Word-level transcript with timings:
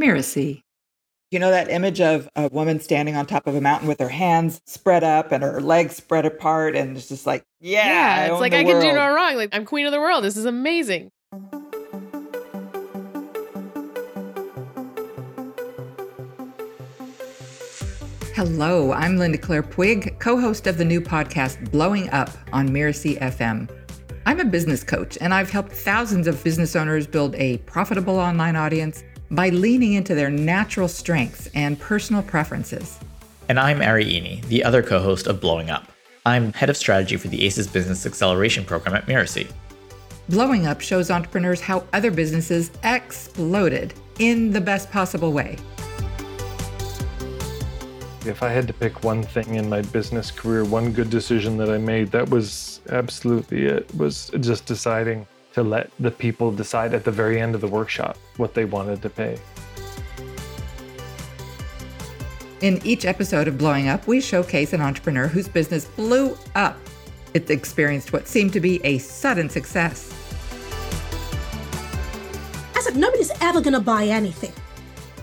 Mirasee. 0.00 0.62
You 1.30 1.38
know 1.38 1.50
that 1.50 1.70
image 1.70 2.00
of 2.00 2.28
a 2.34 2.48
woman 2.48 2.80
standing 2.80 3.14
on 3.14 3.26
top 3.26 3.46
of 3.46 3.54
a 3.54 3.60
mountain 3.60 3.86
with 3.86 4.00
her 4.00 4.08
hands 4.08 4.60
spread 4.66 5.04
up 5.04 5.30
and 5.30 5.44
her 5.44 5.60
legs 5.60 5.94
spread 5.94 6.26
apart, 6.26 6.74
and 6.74 6.96
it's 6.96 7.08
just 7.08 7.26
like, 7.26 7.44
yeah, 7.60 7.84
Yeah, 7.86 8.24
it's 8.24 8.32
own 8.32 8.40
like 8.40 8.52
the 8.52 8.58
I 8.58 8.64
can 8.64 8.80
do 8.80 8.92
no 8.92 9.14
wrong. 9.14 9.36
Like 9.36 9.50
I'm 9.52 9.64
queen 9.64 9.86
of 9.86 9.92
the 9.92 10.00
world. 10.00 10.24
This 10.24 10.36
is 10.36 10.46
amazing. 10.46 11.10
Hello, 18.34 18.92
I'm 18.92 19.18
Linda 19.18 19.36
Claire 19.36 19.62
Puig, 19.62 20.18
co 20.18 20.40
host 20.40 20.66
of 20.66 20.78
the 20.78 20.84
new 20.84 21.02
podcast 21.02 21.70
Blowing 21.70 22.08
Up 22.10 22.30
on 22.54 22.70
Mirasee 22.70 23.20
FM. 23.20 23.68
I'm 24.26 24.40
a 24.40 24.44
business 24.44 24.82
coach, 24.82 25.18
and 25.20 25.34
I've 25.34 25.50
helped 25.50 25.72
thousands 25.72 26.26
of 26.26 26.42
business 26.42 26.74
owners 26.74 27.06
build 27.06 27.34
a 27.36 27.58
profitable 27.58 28.16
online 28.16 28.56
audience 28.56 29.04
by 29.30 29.50
leaning 29.50 29.92
into 29.92 30.14
their 30.14 30.30
natural 30.30 30.88
strengths 30.88 31.48
and 31.54 31.78
personal 31.78 32.22
preferences. 32.22 32.98
And 33.48 33.58
I'm 33.58 33.80
Ari 33.80 34.04
Iny, 34.04 34.44
the 34.46 34.64
other 34.64 34.82
co 34.82 35.00
host 35.00 35.26
of 35.26 35.40
Blowing 35.40 35.70
Up. 35.70 35.90
I'm 36.26 36.52
head 36.52 36.70
of 36.70 36.76
strategy 36.76 37.16
for 37.16 37.28
the 37.28 37.44
ACES 37.44 37.66
Business 37.66 38.06
Acceleration 38.06 38.64
Program 38.64 38.94
at 38.94 39.06
Mirasee. 39.06 39.50
Blowing 40.28 40.66
Up 40.66 40.80
shows 40.80 41.10
entrepreneurs 41.10 41.60
how 41.60 41.84
other 41.92 42.10
businesses 42.10 42.70
exploded 42.84 43.94
in 44.18 44.52
the 44.52 44.60
best 44.60 44.90
possible 44.90 45.32
way. 45.32 45.56
If 48.26 48.42
I 48.42 48.50
had 48.50 48.66
to 48.66 48.74
pick 48.74 49.02
one 49.02 49.22
thing 49.22 49.54
in 49.54 49.68
my 49.68 49.80
business 49.80 50.30
career, 50.30 50.64
one 50.64 50.92
good 50.92 51.08
decision 51.08 51.56
that 51.56 51.70
I 51.70 51.78
made, 51.78 52.10
that 52.12 52.28
was 52.28 52.80
absolutely 52.90 53.64
it. 53.64 53.92
Was 53.94 54.30
just 54.40 54.66
deciding 54.66 55.26
to 55.54 55.62
let 55.62 55.90
the 55.98 56.10
people 56.10 56.52
decide 56.52 56.94
at 56.94 57.04
the 57.04 57.10
very 57.10 57.40
end 57.40 57.54
of 57.54 57.60
the 57.60 57.68
workshop 57.68 58.16
what 58.36 58.54
they 58.54 58.64
wanted 58.64 59.02
to 59.02 59.10
pay. 59.10 59.38
In 62.60 62.80
each 62.84 63.06
episode 63.06 63.48
of 63.48 63.56
Blowing 63.56 63.88
Up, 63.88 64.06
we 64.06 64.20
showcase 64.20 64.72
an 64.74 64.82
entrepreneur 64.82 65.26
whose 65.26 65.48
business 65.48 65.86
blew 65.86 66.36
up. 66.54 66.78
It 67.32 67.48
experienced 67.48 68.12
what 68.12 68.28
seemed 68.28 68.52
to 68.52 68.60
be 68.60 68.84
a 68.84 68.98
sudden 68.98 69.48
success. 69.48 70.12
I 72.74 72.80
said, 72.80 72.96
nobody's 72.96 73.32
ever 73.40 73.60
gonna 73.60 73.80
buy 73.80 74.04
anything. 74.04 74.52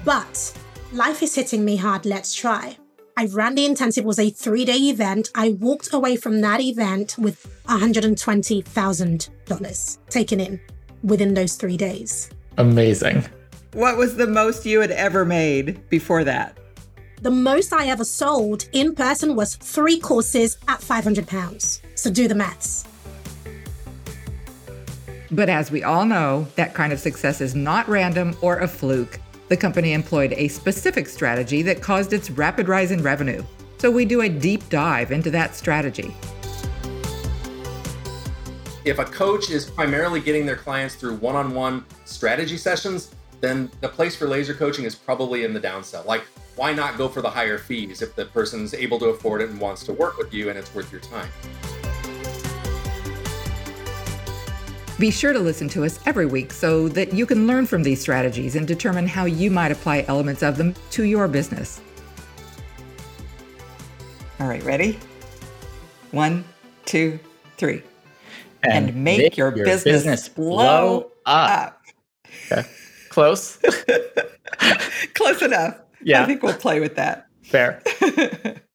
But 0.03 0.53
life 0.91 1.21
is 1.21 1.35
hitting 1.35 1.63
me 1.63 1.75
hard, 1.75 2.05
let's 2.05 2.33
try. 2.33 2.77
I 3.19 3.25
ran 3.25 3.55
the 3.55 3.65
intensive, 3.65 4.03
it 4.03 4.07
was 4.07 4.19
a 4.19 4.29
three 4.29 4.63
day 4.63 4.77
event. 4.77 5.31
I 5.33 5.49
walked 5.49 5.91
away 5.91 6.17
from 6.17 6.41
that 6.41 6.61
event 6.61 7.15
with 7.17 7.47
$120,000 7.65 9.97
taken 10.09 10.39
in 10.39 10.59
within 11.01 11.33
those 11.33 11.55
three 11.55 11.77
days. 11.77 12.29
Amazing. 12.59 13.25
What 13.73 13.97
was 13.97 14.17
the 14.17 14.27
most 14.27 14.67
you 14.67 14.81
had 14.81 14.91
ever 14.91 15.25
made 15.25 15.89
before 15.89 16.23
that? 16.25 16.59
The 17.23 17.31
most 17.31 17.73
I 17.73 17.87
ever 17.87 18.05
sold 18.05 18.69
in 18.71 18.93
person 18.93 19.35
was 19.35 19.55
three 19.55 19.99
courses 19.99 20.59
at 20.67 20.79
500 20.79 21.25
pounds. 21.25 21.81
So 21.95 22.11
do 22.11 22.27
the 22.27 22.35
maths. 22.35 22.85
But 25.31 25.49
as 25.49 25.71
we 25.71 25.83
all 25.83 26.05
know, 26.05 26.45
that 26.55 26.75
kind 26.75 26.93
of 26.93 26.99
success 26.99 27.41
is 27.41 27.55
not 27.55 27.89
random 27.89 28.37
or 28.41 28.59
a 28.59 28.67
fluke. 28.67 29.19
The 29.49 29.57
company 29.57 29.93
employed 29.93 30.33
a 30.33 30.49
specific 30.49 31.07
strategy 31.07 31.61
that 31.61 31.81
caused 31.81 32.11
its 32.11 32.29
rapid 32.29 32.67
rise 32.67 32.91
in 32.91 33.01
revenue. 33.01 33.43
So 33.77 33.89
we 33.89 34.03
do 34.03 34.21
a 34.21 34.29
deep 34.29 34.67
dive 34.69 35.11
into 35.11 35.31
that 35.31 35.55
strategy. 35.55 36.13
If 38.83 38.99
a 38.99 39.05
coach 39.05 39.49
is 39.49 39.69
primarily 39.69 40.19
getting 40.19 40.45
their 40.45 40.55
clients 40.55 40.95
through 40.95 41.15
one 41.15 41.35
on 41.35 41.53
one 41.53 41.85
strategy 42.05 42.57
sessions, 42.57 43.15
then 43.39 43.71
the 43.81 43.87
place 43.87 44.15
for 44.15 44.27
laser 44.27 44.53
coaching 44.53 44.83
is 44.83 44.95
probably 44.95 45.45
in 45.45 45.53
the 45.53 45.59
downsell. 45.61 46.05
Like, 46.05 46.23
why 46.55 46.73
not 46.73 46.97
go 46.97 47.07
for 47.07 47.21
the 47.21 47.29
higher 47.29 47.57
fees 47.57 48.01
if 48.01 48.15
the 48.15 48.25
person's 48.25 48.73
able 48.73 48.99
to 48.99 49.07
afford 49.07 49.41
it 49.41 49.49
and 49.49 49.61
wants 49.61 49.83
to 49.85 49.93
work 49.93 50.17
with 50.17 50.33
you 50.33 50.49
and 50.49 50.57
it's 50.57 50.73
worth 50.73 50.91
your 50.91 51.01
time? 51.01 51.29
Be 54.99 55.11
sure 55.11 55.31
to 55.31 55.39
listen 55.39 55.69
to 55.69 55.85
us 55.85 55.99
every 56.07 56.25
week 56.25 56.51
so 56.51 56.87
that 56.89 57.13
you 57.13 57.27
can 57.27 57.45
learn 57.45 57.67
from 57.67 57.83
these 57.83 58.01
strategies 58.01 58.55
and 58.55 58.67
determine 58.67 59.07
how 59.07 59.25
you 59.25 59.51
might 59.51 59.71
apply 59.71 60.05
elements 60.07 60.41
of 60.41 60.57
them 60.57 60.73
to 60.91 61.03
your 61.03 61.27
business. 61.27 61.81
All 64.39 64.47
right, 64.47 64.63
ready? 64.63 64.97
One, 66.11 66.43
two, 66.85 67.19
three. 67.57 67.83
And 68.63 68.95
make 68.95 69.37
your 69.37 69.51
business 69.51 70.27
blow 70.29 71.11
up. 71.27 71.81
Okay. 72.51 72.67
Close. 73.09 73.59
Close 75.13 75.41
enough. 75.43 75.77
Yeah. 76.01 76.23
I 76.23 76.25
think 76.25 76.41
we'll 76.41 76.53
play 76.53 76.79
with 76.79 76.95
that. 76.95 77.27
Fair. 77.43 77.81